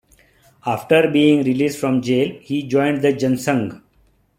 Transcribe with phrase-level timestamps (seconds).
[0.65, 3.83] After being released from jail he joined the Jan Sangh.